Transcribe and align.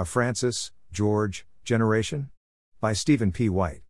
A 0.00 0.04
Francis, 0.06 0.72
George, 0.90 1.44
Generation? 1.62 2.30
By 2.80 2.94
Stephen 2.94 3.32
P. 3.32 3.50
White. 3.50 3.82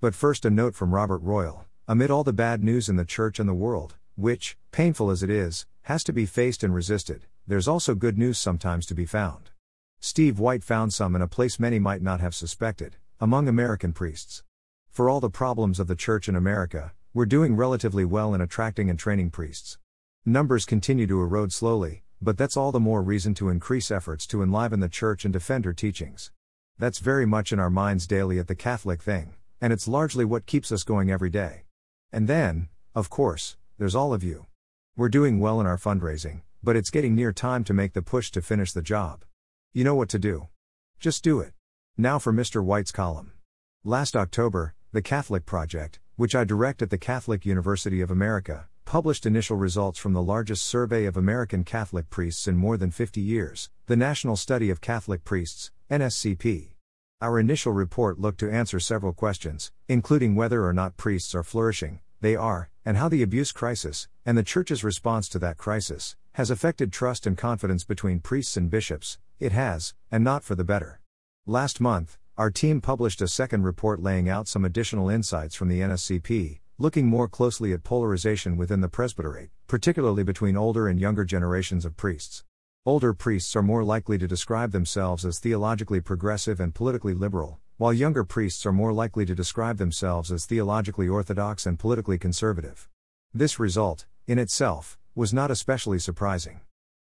But 0.00 0.14
first, 0.14 0.44
a 0.44 0.48
note 0.48 0.76
from 0.76 0.94
Robert 0.94 1.18
Royal. 1.18 1.64
Amid 1.88 2.08
all 2.08 2.22
the 2.22 2.32
bad 2.32 2.62
news 2.62 2.88
in 2.88 2.94
the 2.94 3.04
church 3.04 3.40
and 3.40 3.48
the 3.48 3.52
world, 3.52 3.96
which, 4.14 4.56
painful 4.70 5.10
as 5.10 5.24
it 5.24 5.28
is, 5.28 5.66
has 5.82 6.04
to 6.04 6.12
be 6.12 6.24
faced 6.24 6.62
and 6.62 6.72
resisted, 6.72 7.26
there's 7.48 7.66
also 7.66 7.96
good 7.96 8.16
news 8.16 8.38
sometimes 8.38 8.86
to 8.86 8.94
be 8.94 9.06
found. 9.06 9.50
Steve 9.98 10.38
White 10.38 10.62
found 10.62 10.94
some 10.94 11.16
in 11.16 11.20
a 11.20 11.26
place 11.26 11.58
many 11.58 11.80
might 11.80 12.00
not 12.00 12.20
have 12.20 12.32
suspected 12.32 12.94
among 13.18 13.48
American 13.48 13.92
priests. 13.92 14.44
For 14.88 15.10
all 15.10 15.18
the 15.18 15.30
problems 15.30 15.80
of 15.80 15.88
the 15.88 15.96
church 15.96 16.28
in 16.28 16.36
America, 16.36 16.92
we're 17.12 17.26
doing 17.26 17.56
relatively 17.56 18.04
well 18.04 18.34
in 18.34 18.40
attracting 18.40 18.88
and 18.88 19.00
training 19.00 19.30
priests. 19.30 19.78
Numbers 20.24 20.64
continue 20.64 21.08
to 21.08 21.20
erode 21.20 21.52
slowly, 21.52 22.04
but 22.20 22.38
that's 22.38 22.56
all 22.56 22.72
the 22.72 22.80
more 22.80 23.02
reason 23.02 23.34
to 23.34 23.48
increase 23.48 23.90
efforts 23.90 24.26
to 24.28 24.42
enliven 24.42 24.80
the 24.80 24.88
church 24.88 25.24
and 25.24 25.32
defend 25.32 25.64
her 25.64 25.72
teachings. 25.72 26.30
That's 26.78 26.98
very 26.98 27.26
much 27.26 27.52
in 27.52 27.58
our 27.58 27.70
minds 27.70 28.06
daily 28.06 28.38
at 28.38 28.48
the 28.48 28.54
Catholic 28.54 29.02
thing, 29.02 29.34
and 29.60 29.72
it's 29.72 29.88
largely 29.88 30.24
what 30.24 30.46
keeps 30.46 30.70
us 30.72 30.82
going 30.82 31.10
every 31.10 31.30
day. 31.30 31.64
And 32.12 32.28
then, 32.28 32.68
of 32.94 33.10
course, 33.10 33.56
there's 33.78 33.94
all 33.94 34.14
of 34.14 34.24
you. 34.24 34.46
We're 34.96 35.08
doing 35.08 35.40
well 35.40 35.60
in 35.60 35.66
our 35.66 35.76
fundraising, 35.76 36.42
but 36.62 36.76
it's 36.76 36.90
getting 36.90 37.14
near 37.14 37.32
time 37.32 37.64
to 37.64 37.74
make 37.74 37.92
the 37.92 38.02
push 38.02 38.30
to 38.32 38.42
finish 38.42 38.72
the 38.72 38.82
job. 38.82 39.24
You 39.72 39.84
know 39.84 39.94
what 39.94 40.08
to 40.10 40.18
do. 40.18 40.48
Just 40.98 41.22
do 41.22 41.40
it. 41.40 41.52
Now 41.98 42.18
for 42.18 42.32
Mr. 42.32 42.64
White's 42.64 42.92
column. 42.92 43.32
Last 43.84 44.16
October, 44.16 44.74
the 44.92 45.02
Catholic 45.02 45.44
Project, 45.44 46.00
which 46.16 46.34
I 46.34 46.44
direct 46.44 46.80
at 46.80 46.90
the 46.90 46.98
Catholic 46.98 47.44
University 47.44 48.00
of 48.00 48.10
America, 48.10 48.68
published 48.86 49.26
initial 49.26 49.56
results 49.56 49.98
from 49.98 50.12
the 50.12 50.22
largest 50.22 50.64
survey 50.64 51.06
of 51.06 51.16
American 51.16 51.64
Catholic 51.64 52.08
priests 52.08 52.46
in 52.46 52.56
more 52.56 52.76
than 52.76 52.92
50 52.92 53.20
years, 53.20 53.68
the 53.86 53.96
National 53.96 54.36
Study 54.36 54.70
of 54.70 54.80
Catholic 54.80 55.24
Priests, 55.24 55.72
NSCP. 55.90 56.70
Our 57.20 57.40
initial 57.40 57.72
report 57.72 58.20
looked 58.20 58.38
to 58.40 58.50
answer 58.50 58.78
several 58.78 59.12
questions, 59.12 59.72
including 59.88 60.36
whether 60.36 60.64
or 60.64 60.72
not 60.72 60.96
priests 60.96 61.34
are 61.34 61.42
flourishing, 61.42 61.98
they 62.20 62.36
are, 62.36 62.70
and 62.84 62.96
how 62.96 63.08
the 63.08 63.24
abuse 63.24 63.50
crisis, 63.50 64.06
and 64.24 64.38
the 64.38 64.44
Church's 64.44 64.84
response 64.84 65.28
to 65.30 65.40
that 65.40 65.58
crisis, 65.58 66.14
has 66.34 66.48
affected 66.48 66.92
trust 66.92 67.26
and 67.26 67.36
confidence 67.36 67.82
between 67.82 68.20
priests 68.20 68.56
and 68.56 68.70
bishops, 68.70 69.18
it 69.40 69.50
has, 69.50 69.94
and 70.12 70.22
not 70.22 70.44
for 70.44 70.54
the 70.54 70.64
better. 70.64 71.00
Last 71.44 71.80
month, 71.80 72.18
our 72.38 72.52
team 72.52 72.80
published 72.80 73.20
a 73.20 73.26
second 73.26 73.64
report 73.64 74.00
laying 74.00 74.28
out 74.28 74.46
some 74.46 74.64
additional 74.64 75.08
insights 75.08 75.56
from 75.56 75.68
the 75.68 75.80
NSCP, 75.80 76.60
looking 76.78 77.06
more 77.06 77.26
closely 77.26 77.72
at 77.72 77.82
polarization 77.82 78.58
within 78.58 78.82
the 78.82 78.88
presbyterate, 78.88 79.48
particularly 79.66 80.22
between 80.22 80.58
older 80.58 80.88
and 80.88 81.00
younger 81.00 81.24
generations 81.24 81.86
of 81.86 81.96
priests. 81.96 82.44
Older 82.84 83.14
priests 83.14 83.56
are 83.56 83.62
more 83.62 83.82
likely 83.82 84.18
to 84.18 84.28
describe 84.28 84.72
themselves 84.72 85.24
as 85.24 85.38
theologically 85.38 86.02
progressive 86.02 86.60
and 86.60 86.74
politically 86.74 87.14
liberal, 87.14 87.58
while 87.78 87.94
younger 87.94 88.24
priests 88.24 88.66
are 88.66 88.72
more 88.72 88.92
likely 88.92 89.24
to 89.24 89.34
describe 89.34 89.78
themselves 89.78 90.30
as 90.30 90.44
theologically 90.44 91.08
orthodox 91.08 91.64
and 91.64 91.78
politically 91.78 92.18
conservative. 92.18 92.90
This 93.32 93.58
result, 93.58 94.04
in 94.26 94.38
itself, 94.38 94.98
was 95.14 95.32
not 95.32 95.50
especially 95.50 95.98
surprising. 95.98 96.60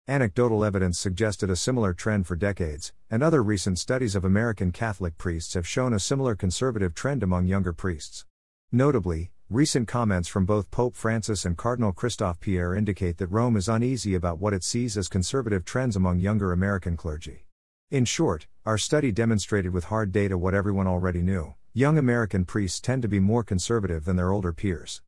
Anecdotal 0.07 0.65
evidence 0.65 0.99
suggested 0.99 1.49
a 1.49 1.57
similar 1.57 1.95
trend 1.95 2.27
for 2.27 2.37
decades, 2.37 2.93
and 3.11 3.23
other 3.23 3.43
recent 3.43 3.79
studies 3.79 4.15
of 4.15 4.25
American 4.25 4.71
Catholic 4.71 5.17
priests 5.17 5.55
have 5.55 5.67
shown 5.67 5.95
a 5.95 5.99
similar 5.99 6.35
conservative 6.37 6.95
trend 6.95 7.23
among 7.23 7.47
younger 7.47 7.73
priests. 7.73 8.27
Notably, 8.71 9.32
recent 9.53 9.87
comments 9.87 10.29
from 10.29 10.47
both 10.47 10.71
Pope 10.71 10.97
Francis 10.97 11.45
and 11.45 11.59
Cardinal 11.59 11.93
Christophe 11.93 12.41
Pierre 12.41 12.75
indicate 12.75 13.19
that 13.19 13.27
Rome 13.27 13.57
is 13.57 13.69
uneasy 13.69 14.15
about 14.15 14.39
what 14.39 14.55
it 14.55 14.65
sees 14.65 14.97
as 14.97 15.09
conservative 15.09 15.67
trends 15.67 15.95
among 15.95 16.21
younger 16.21 16.53
American 16.53 16.97
clergy. 16.97 17.45
In 17.91 18.07
short, 18.07 18.47
our 18.65 18.79
study 18.79 19.13
demonstrated 19.13 19.75
with 19.75 19.85
hard 19.85 20.11
data 20.11 20.39
what 20.39 20.55
everyone 20.55 20.87
already 20.87 21.21
knew 21.21 21.55
young 21.75 21.99
American 21.99 22.45
priests 22.45 22.81
tend 22.81 23.03
to 23.03 23.09
be 23.09 23.21
more 23.21 23.43
conservative 23.43 24.05
than 24.05 24.17
their 24.17 24.31
older 24.31 24.53
peers. 24.53 25.03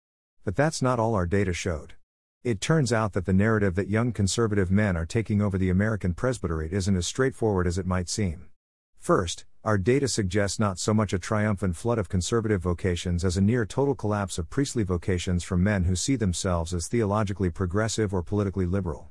But 0.45 0.56
that's 0.56 0.83
not 0.83 0.98
all 0.98 1.15
our 1.15 1.27
data 1.27 1.53
showed. 1.53 1.94
It 2.43 2.61
turns 2.61 2.93
out 2.93 3.15
that 3.15 3.25
the 3.25 3.32
narrative 3.32 3.75
that 3.76 3.88
young 3.88 4.12
conservative 4.12 4.71
men 4.71 4.97
are 4.97 5.06
taking 5.06 5.41
over 5.41 5.56
the 5.56 5.71
American 5.71 6.12
presbyterate 6.12 6.72
isn't 6.72 6.97
as 6.97 7.06
straightforward 7.06 7.66
as 7.66 7.78
it 7.78 7.87
might 7.87 8.09
seem. 8.11 8.49
First, 8.99 9.47
our 9.64 9.78
data 9.78 10.06
suggests 10.06 10.58
not 10.58 10.78
so 10.78 10.92
much 10.92 11.14
a 11.14 11.19
triumphant 11.19 11.75
flood 11.75 11.98
of 11.98 12.10
conservative 12.10 12.60
vocations 12.60 13.25
as 13.25 13.38
a 13.38 13.41
near 13.41 13.64
total 13.64 13.94
collapse 13.94 14.36
of 14.36 14.50
priestly 14.50 14.82
vocations 14.82 15.42
from 15.42 15.64
men 15.64 15.84
who 15.84 15.97
see 15.97 16.16
themselves 16.16 16.75
as 16.75 16.86
theologically 16.86 17.48
progressive 17.48 18.12
or 18.12 18.22
politically 18.22 18.66
liberal. 18.66 19.08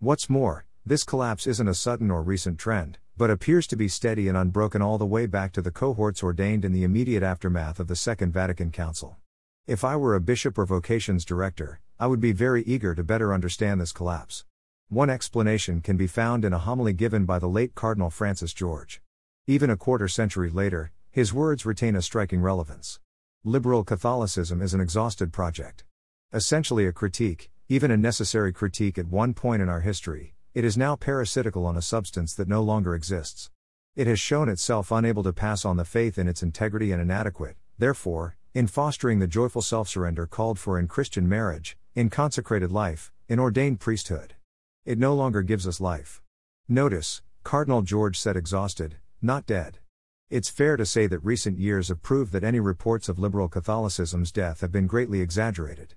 What's 0.00 0.28
more, 0.28 0.66
this 0.84 1.04
collapse 1.04 1.46
isn't 1.46 1.68
a 1.68 1.72
sudden 1.72 2.10
or 2.10 2.22
recent 2.22 2.58
trend, 2.58 2.98
but 3.16 3.30
appears 3.30 3.66
to 3.68 3.76
be 3.76 3.88
steady 3.88 4.28
and 4.28 4.36
unbroken 4.36 4.82
all 4.82 4.98
the 4.98 5.06
way 5.06 5.24
back 5.24 5.52
to 5.52 5.62
the 5.62 5.70
cohorts 5.70 6.22
ordained 6.22 6.66
in 6.66 6.72
the 6.72 6.84
immediate 6.84 7.22
aftermath 7.22 7.80
of 7.80 7.88
the 7.88 7.96
Second 7.96 8.30
Vatican 8.30 8.70
Council. 8.70 9.16
If 9.66 9.84
I 9.84 9.96
were 9.96 10.14
a 10.14 10.20
bishop 10.20 10.58
or 10.58 10.66
vocations 10.66 11.24
director, 11.24 11.80
I 11.98 12.08
would 12.08 12.20
be 12.20 12.32
very 12.32 12.62
eager 12.64 12.94
to 12.94 13.02
better 13.02 13.32
understand 13.32 13.80
this 13.80 13.92
collapse. 13.92 14.44
One 14.90 15.08
explanation 15.08 15.80
can 15.80 15.96
be 15.96 16.06
found 16.06 16.44
in 16.44 16.52
a 16.52 16.58
homily 16.58 16.92
given 16.92 17.24
by 17.24 17.38
the 17.38 17.48
late 17.48 17.74
Cardinal 17.74 18.10
Francis 18.10 18.52
George. 18.52 19.00
Even 19.46 19.68
a 19.68 19.76
quarter 19.76 20.08
century 20.08 20.48
later, 20.48 20.90
his 21.10 21.34
words 21.34 21.66
retain 21.66 21.94
a 21.94 22.00
striking 22.00 22.40
relevance. 22.40 22.98
Liberal 23.44 23.84
Catholicism 23.84 24.62
is 24.62 24.72
an 24.72 24.80
exhausted 24.80 25.34
project. 25.34 25.84
Essentially 26.32 26.86
a 26.86 26.94
critique, 26.94 27.50
even 27.68 27.90
a 27.90 27.96
necessary 27.98 28.54
critique 28.54 28.96
at 28.96 29.06
one 29.06 29.34
point 29.34 29.60
in 29.60 29.68
our 29.68 29.82
history, 29.82 30.34
it 30.54 30.64
is 30.64 30.78
now 30.78 30.96
parasitical 30.96 31.66
on 31.66 31.76
a 31.76 31.82
substance 31.82 32.32
that 32.32 32.48
no 32.48 32.62
longer 32.62 32.94
exists. 32.94 33.50
It 33.94 34.06
has 34.06 34.18
shown 34.18 34.48
itself 34.48 34.90
unable 34.90 35.22
to 35.24 35.34
pass 35.34 35.66
on 35.66 35.76
the 35.76 35.84
faith 35.84 36.16
in 36.16 36.26
its 36.26 36.42
integrity 36.42 36.90
and 36.90 37.02
inadequate, 37.02 37.56
therefore, 37.78 38.38
in 38.54 38.66
fostering 38.66 39.18
the 39.18 39.26
joyful 39.26 39.60
self 39.60 39.90
surrender 39.90 40.26
called 40.26 40.58
for 40.58 40.78
in 40.78 40.88
Christian 40.88 41.28
marriage, 41.28 41.76
in 41.94 42.08
consecrated 42.08 42.72
life, 42.72 43.12
in 43.28 43.38
ordained 43.38 43.78
priesthood. 43.78 44.36
It 44.86 44.98
no 44.98 45.12
longer 45.14 45.42
gives 45.42 45.68
us 45.68 45.82
life. 45.82 46.22
Notice, 46.66 47.20
Cardinal 47.42 47.82
George 47.82 48.18
said 48.18 48.38
exhausted, 48.38 48.96
not 49.24 49.46
dead. 49.46 49.78
It's 50.28 50.50
fair 50.50 50.76
to 50.76 50.84
say 50.84 51.06
that 51.06 51.24
recent 51.24 51.58
years 51.58 51.88
have 51.88 52.02
proved 52.02 52.32
that 52.32 52.44
any 52.44 52.60
reports 52.60 53.08
of 53.08 53.18
liberal 53.18 53.48
Catholicism's 53.48 54.30
death 54.30 54.60
have 54.60 54.70
been 54.70 54.86
greatly 54.86 55.22
exaggerated. 55.22 55.94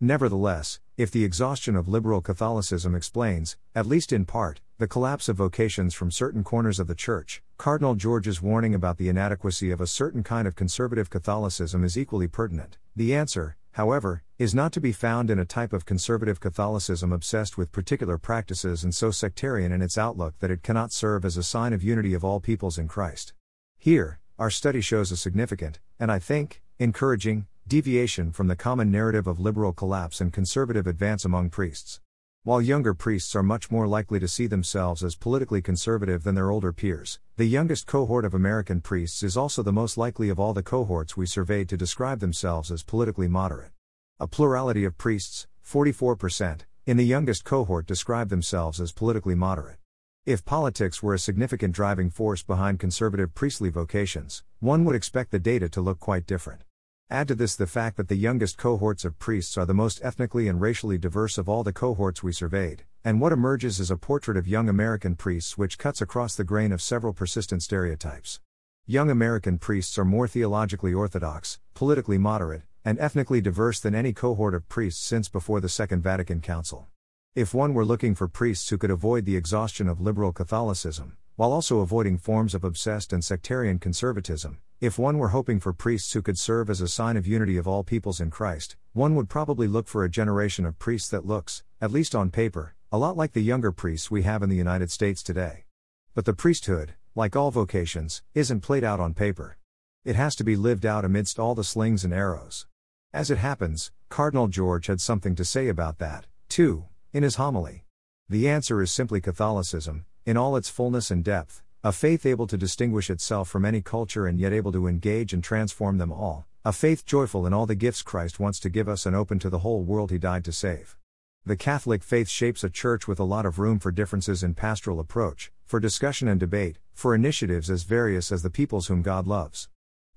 Nevertheless, 0.00 0.80
if 0.96 1.10
the 1.10 1.24
exhaustion 1.24 1.76
of 1.76 1.88
liberal 1.88 2.22
Catholicism 2.22 2.94
explains, 2.94 3.58
at 3.74 3.84
least 3.84 4.14
in 4.14 4.24
part, 4.24 4.62
the 4.78 4.88
collapse 4.88 5.28
of 5.28 5.36
vocations 5.36 5.92
from 5.92 6.10
certain 6.10 6.42
corners 6.42 6.80
of 6.80 6.86
the 6.86 6.94
Church, 6.94 7.42
Cardinal 7.58 7.94
George's 7.94 8.40
warning 8.40 8.74
about 8.74 8.96
the 8.96 9.10
inadequacy 9.10 9.70
of 9.70 9.82
a 9.82 9.86
certain 9.86 10.22
kind 10.22 10.48
of 10.48 10.56
conservative 10.56 11.10
Catholicism 11.10 11.84
is 11.84 11.98
equally 11.98 12.28
pertinent. 12.28 12.78
The 12.96 13.14
answer, 13.14 13.56
however, 13.72 14.22
is 14.38 14.54
not 14.54 14.72
to 14.72 14.80
be 14.80 14.92
found 14.92 15.30
in 15.30 15.38
a 15.38 15.44
type 15.44 15.72
of 15.72 15.84
conservative 15.84 16.40
Catholicism 16.40 17.12
obsessed 17.12 17.58
with 17.58 17.72
particular 17.72 18.18
practices 18.18 18.82
and 18.82 18.94
so 18.94 19.10
sectarian 19.10 19.72
in 19.72 19.82
its 19.82 19.98
outlook 19.98 20.38
that 20.38 20.50
it 20.50 20.62
cannot 20.62 20.92
serve 20.92 21.24
as 21.24 21.36
a 21.36 21.42
sign 21.42 21.72
of 21.72 21.82
unity 21.82 22.14
of 22.14 22.24
all 22.24 22.40
peoples 22.40 22.78
in 22.78 22.88
Christ. 22.88 23.32
Here, 23.78 24.18
our 24.38 24.50
study 24.50 24.80
shows 24.80 25.12
a 25.12 25.16
significant, 25.16 25.78
and 25.98 26.10
I 26.10 26.18
think, 26.18 26.62
encouraging, 26.78 27.46
deviation 27.68 28.32
from 28.32 28.48
the 28.48 28.56
common 28.56 28.90
narrative 28.90 29.26
of 29.26 29.38
liberal 29.38 29.72
collapse 29.72 30.20
and 30.20 30.32
conservative 30.32 30.86
advance 30.86 31.24
among 31.24 31.50
priests. 31.50 32.00
While 32.42 32.62
younger 32.62 32.94
priests 32.94 33.36
are 33.36 33.42
much 33.42 33.70
more 33.70 33.86
likely 33.86 34.18
to 34.18 34.26
see 34.26 34.46
themselves 34.46 35.04
as 35.04 35.14
politically 35.14 35.60
conservative 35.60 36.22
than 36.22 36.34
their 36.34 36.50
older 36.50 36.72
peers, 36.72 37.20
the 37.36 37.44
youngest 37.44 37.86
cohort 37.86 38.24
of 38.24 38.32
American 38.32 38.80
priests 38.80 39.22
is 39.22 39.36
also 39.36 39.62
the 39.62 39.74
most 39.74 39.98
likely 39.98 40.30
of 40.30 40.40
all 40.40 40.54
the 40.54 40.62
cohorts 40.62 41.18
we 41.18 41.26
surveyed 41.26 41.68
to 41.68 41.76
describe 41.76 42.20
themselves 42.20 42.70
as 42.70 42.82
politically 42.82 43.28
moderate. 43.28 43.72
A 44.18 44.26
plurality 44.26 44.86
of 44.86 44.96
priests, 44.96 45.48
44%, 45.62 46.60
in 46.86 46.96
the 46.96 47.04
youngest 47.04 47.44
cohort 47.44 47.84
describe 47.84 48.30
themselves 48.30 48.80
as 48.80 48.90
politically 48.90 49.34
moderate. 49.34 49.76
If 50.24 50.46
politics 50.46 51.02
were 51.02 51.12
a 51.12 51.18
significant 51.18 51.74
driving 51.74 52.08
force 52.08 52.42
behind 52.42 52.80
conservative 52.80 53.34
priestly 53.34 53.68
vocations, 53.68 54.44
one 54.60 54.86
would 54.86 54.96
expect 54.96 55.30
the 55.30 55.38
data 55.38 55.68
to 55.68 55.82
look 55.82 56.00
quite 56.00 56.26
different. 56.26 56.62
Add 57.12 57.26
to 57.26 57.34
this 57.34 57.56
the 57.56 57.66
fact 57.66 57.96
that 57.96 58.06
the 58.06 58.14
youngest 58.14 58.56
cohorts 58.56 59.04
of 59.04 59.18
priests 59.18 59.58
are 59.58 59.66
the 59.66 59.74
most 59.74 59.98
ethnically 60.04 60.46
and 60.46 60.60
racially 60.60 60.96
diverse 60.96 61.38
of 61.38 61.48
all 61.48 61.64
the 61.64 61.72
cohorts 61.72 62.22
we 62.22 62.30
surveyed, 62.32 62.84
and 63.04 63.20
what 63.20 63.32
emerges 63.32 63.80
is 63.80 63.90
a 63.90 63.96
portrait 63.96 64.36
of 64.36 64.46
young 64.46 64.68
American 64.68 65.16
priests 65.16 65.58
which 65.58 65.76
cuts 65.76 66.00
across 66.00 66.36
the 66.36 66.44
grain 66.44 66.70
of 66.70 66.80
several 66.80 67.12
persistent 67.12 67.64
stereotypes. 67.64 68.38
Young 68.86 69.10
American 69.10 69.58
priests 69.58 69.98
are 69.98 70.04
more 70.04 70.28
theologically 70.28 70.94
orthodox, 70.94 71.58
politically 71.74 72.16
moderate, 72.16 72.62
and 72.84 72.96
ethnically 73.00 73.40
diverse 73.40 73.80
than 73.80 73.96
any 73.96 74.12
cohort 74.12 74.54
of 74.54 74.68
priests 74.68 75.04
since 75.04 75.28
before 75.28 75.60
the 75.60 75.68
Second 75.68 76.04
Vatican 76.04 76.40
Council. 76.40 76.86
If 77.34 77.52
one 77.52 77.74
were 77.74 77.84
looking 77.84 78.14
for 78.14 78.28
priests 78.28 78.68
who 78.68 78.78
could 78.78 78.90
avoid 78.92 79.24
the 79.24 79.34
exhaustion 79.34 79.88
of 79.88 80.00
liberal 80.00 80.32
Catholicism, 80.32 81.16
while 81.34 81.50
also 81.50 81.80
avoiding 81.80 82.18
forms 82.18 82.54
of 82.54 82.62
obsessed 82.62 83.12
and 83.12 83.24
sectarian 83.24 83.80
conservatism, 83.80 84.58
if 84.80 84.98
one 84.98 85.18
were 85.18 85.28
hoping 85.28 85.60
for 85.60 85.74
priests 85.74 86.14
who 86.14 86.22
could 86.22 86.38
serve 86.38 86.70
as 86.70 86.80
a 86.80 86.88
sign 86.88 87.18
of 87.18 87.26
unity 87.26 87.58
of 87.58 87.68
all 87.68 87.84
peoples 87.84 88.18
in 88.18 88.30
Christ, 88.30 88.76
one 88.94 89.14
would 89.14 89.28
probably 89.28 89.68
look 89.68 89.86
for 89.86 90.04
a 90.04 90.10
generation 90.10 90.64
of 90.64 90.78
priests 90.78 91.10
that 91.10 91.26
looks, 91.26 91.62
at 91.82 91.90
least 91.90 92.14
on 92.14 92.30
paper, 92.30 92.74
a 92.90 92.96
lot 92.96 93.14
like 93.14 93.34
the 93.34 93.42
younger 93.42 93.72
priests 93.72 94.10
we 94.10 94.22
have 94.22 94.42
in 94.42 94.48
the 94.48 94.56
United 94.56 94.90
States 94.90 95.22
today. 95.22 95.66
But 96.14 96.24
the 96.24 96.32
priesthood, 96.32 96.94
like 97.14 97.36
all 97.36 97.50
vocations, 97.50 98.22
isn't 98.34 98.62
played 98.62 98.82
out 98.82 99.00
on 99.00 99.12
paper. 99.12 99.58
It 100.02 100.16
has 100.16 100.34
to 100.36 100.44
be 100.44 100.56
lived 100.56 100.86
out 100.86 101.04
amidst 101.04 101.38
all 101.38 101.54
the 101.54 101.62
slings 101.62 102.02
and 102.02 102.14
arrows. 102.14 102.66
As 103.12 103.30
it 103.30 103.36
happens, 103.36 103.92
Cardinal 104.08 104.48
George 104.48 104.86
had 104.86 105.02
something 105.02 105.34
to 105.34 105.44
say 105.44 105.68
about 105.68 105.98
that, 105.98 106.24
too, 106.48 106.86
in 107.12 107.22
his 107.22 107.34
homily. 107.34 107.84
The 108.30 108.48
answer 108.48 108.80
is 108.80 108.90
simply 108.90 109.20
Catholicism, 109.20 110.06
in 110.24 110.38
all 110.38 110.56
its 110.56 110.70
fullness 110.70 111.10
and 111.10 111.22
depth, 111.22 111.62
a 111.82 111.92
faith 111.92 112.26
able 112.26 112.46
to 112.46 112.58
distinguish 112.58 113.08
itself 113.08 113.48
from 113.48 113.64
any 113.64 113.80
culture 113.80 114.26
and 114.26 114.38
yet 114.38 114.52
able 114.52 114.70
to 114.70 114.86
engage 114.86 115.32
and 115.32 115.42
transform 115.42 115.96
them 115.96 116.12
all, 116.12 116.46
a 116.62 116.74
faith 116.74 117.06
joyful 117.06 117.46
in 117.46 117.54
all 117.54 117.64
the 117.64 117.74
gifts 117.74 118.02
Christ 118.02 118.38
wants 118.38 118.60
to 118.60 118.68
give 118.68 118.86
us 118.86 119.06
and 119.06 119.16
open 119.16 119.38
to 119.38 119.48
the 119.48 119.60
whole 119.60 119.82
world 119.82 120.10
He 120.10 120.18
died 120.18 120.44
to 120.44 120.52
save. 120.52 120.98
The 121.46 121.56
Catholic 121.56 122.02
faith 122.02 122.28
shapes 122.28 122.62
a 122.62 122.68
church 122.68 123.08
with 123.08 123.18
a 123.18 123.24
lot 123.24 123.46
of 123.46 123.58
room 123.58 123.78
for 123.78 123.90
differences 123.90 124.42
in 124.42 124.52
pastoral 124.52 125.00
approach, 125.00 125.52
for 125.64 125.80
discussion 125.80 126.28
and 126.28 126.38
debate, 126.38 126.76
for 126.92 127.14
initiatives 127.14 127.70
as 127.70 127.84
various 127.84 128.30
as 128.30 128.42
the 128.42 128.50
peoples 128.50 128.88
whom 128.88 129.00
God 129.00 129.26
loves. 129.26 129.70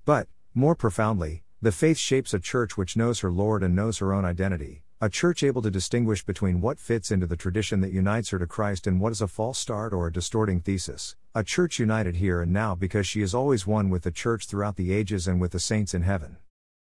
But, 0.04 0.27
more 0.54 0.75
profoundly, 0.75 1.44
the 1.62 1.71
faith 1.71 1.98
shapes 1.98 2.33
a 2.33 2.39
church 2.39 2.77
which 2.77 2.98
knows 2.98 3.21
her 3.21 3.31
Lord 3.31 3.63
and 3.63 3.74
knows 3.74 4.00
her 4.00 4.12
own 4.13 4.25
identity, 4.25 4.83
a 5.04 5.10
church 5.10 5.44
able 5.44 5.62
to 5.62 5.70
distinguish 5.70 6.24
between 6.24 6.62
what 6.62 6.80
fits 6.80 7.12
into 7.12 7.28
the 7.28 7.36
tradition 7.36 7.82
that 7.82 7.92
unites 7.92 8.30
her 8.30 8.40
to 8.40 8.48
Christ 8.48 8.88
and 8.88 9.02
what 9.02 9.12
is 9.12 9.20
a 9.20 9.28
false 9.28 9.60
start 9.60 9.92
or 9.92 10.08
a 10.08 10.14
distorting 10.14 10.62
thesis. 10.62 11.18
A 11.36 11.44
church 11.44 11.78
united 11.78 12.16
here 12.16 12.42
and 12.42 12.54
now 12.54 12.74
because 12.74 13.06
she 13.06 13.22
is 13.22 13.36
always 13.36 13.68
one 13.68 13.90
with 13.90 14.04
the 14.04 14.12
church 14.12 14.46
throughout 14.46 14.78
the 14.78 14.94
ages 14.94 15.28
and 15.28 15.42
with 15.42 15.52
the 15.52 15.60
saints 15.60 15.94
in 15.94 16.04
heaven. 16.04 16.38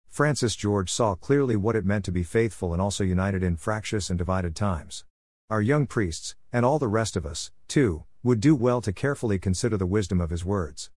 Francis 0.07 0.55
George 0.55 0.89
saw 0.89 1.17
clearly 1.17 1.57
what 1.57 1.75
it 1.75 1.85
meant 1.85 2.05
to 2.05 2.13
be 2.13 2.23
faithful 2.23 2.73
and 2.73 2.81
also 2.81 3.03
united 3.03 3.43
in 3.43 3.57
fractious 3.57 4.09
and 4.09 4.19
divided 4.19 4.55
times. 4.55 5.05
Our 5.51 5.61
young 5.61 5.89
priests, 5.89 6.37
and 6.53 6.65
all 6.65 6.79
the 6.79 6.87
rest 6.87 7.17
of 7.17 7.27
us, 7.27 7.51
too, 7.67 8.05
would 8.23 8.39
do 8.39 8.55
well 8.55 8.81
to 8.83 8.93
carefully 8.93 9.41
consider 9.41 9.77
the 9.77 9.85
wisdom 9.85 10.21
of 10.21 10.31
his 10.31 10.45
words. 10.45 10.91